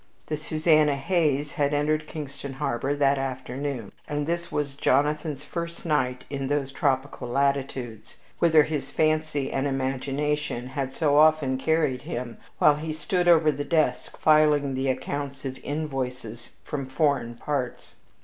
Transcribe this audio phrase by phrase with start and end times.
[0.25, 6.23] The Susanna Hayes had entered Kingston harbor that afternoon, and this was Jonathan's first night
[6.23, 12.01] spent in those tropical latitudes, whither his fancy and his imagination had so often carried
[12.01, 17.93] him while he stood over the desk filing the accounts of invoices from foreign parts.